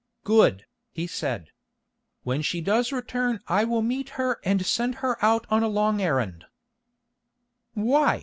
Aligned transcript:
"Good," 0.23 0.65
he 0.91 1.05
said. 1.05 1.51
"When 2.23 2.41
she 2.41 2.59
does 2.59 2.91
return 2.91 3.39
I 3.47 3.65
will 3.65 3.83
meet 3.83 4.09
her 4.17 4.39
and 4.43 4.65
send 4.65 4.95
her 4.95 5.23
out 5.23 5.45
on 5.51 5.61
a 5.61 5.67
long 5.67 6.01
errand." 6.01 6.45
"Why?" 7.75 8.19